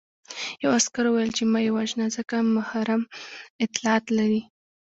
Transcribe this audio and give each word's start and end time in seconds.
یوه 0.63 0.75
عسکر 0.79 1.05
وویل 1.07 1.31
چې 1.37 1.43
مه 1.51 1.59
یې 1.65 1.71
وژنه 1.77 2.05
ځکه 2.15 2.35
محرم 2.55 3.01
اطلاعات 3.65 4.05
لري 4.17 4.41